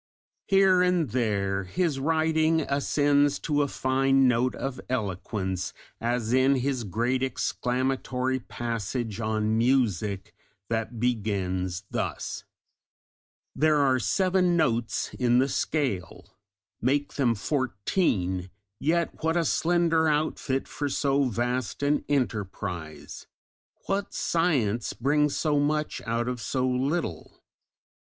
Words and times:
Here 0.47 0.81
and 0.81 1.11
there 1.11 1.65
his 1.65 1.99
writing 1.99 2.61
ascends 2.61 3.37
to 3.41 3.61
a 3.61 3.67
fine 3.67 4.27
note 4.27 4.55
of 4.55 4.81
eloquence, 4.89 5.73
as 5.99 6.33
in 6.33 6.55
his 6.55 6.83
great 6.83 7.21
exclamatory 7.21 8.39
passage 8.39 9.19
on 9.19 9.59
music 9.59 10.33
that 10.69 10.99
begins 10.99 11.83
thus: 11.91 12.45
There 13.55 13.77
are 13.77 13.99
seven 13.99 14.57
notes 14.57 15.13
in 15.19 15.37
the 15.37 15.47
scale; 15.47 16.35
make 16.81 17.13
them 17.13 17.35
fourteen: 17.35 18.49
yet 18.79 19.23
what 19.23 19.37
a 19.37 19.45
slender 19.45 20.07
outfit 20.09 20.67
for 20.67 20.89
so 20.89 21.25
vast 21.25 21.83
an 21.83 22.03
enterprise! 22.09 23.27
What 23.85 24.15
science 24.15 24.93
brings 24.93 25.35
so 25.37 25.59
much 25.59 26.01
out 26.07 26.27
of 26.27 26.41
so 26.41 26.67
little? 26.67 27.43